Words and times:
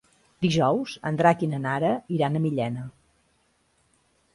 Dijous 0.45 0.95
en 1.11 1.21
Drac 1.21 1.45
i 1.49 1.51
na 1.53 1.61
Nara 1.67 1.95
iran 2.19 2.35
a 2.41 2.45
Millena. 2.49 2.91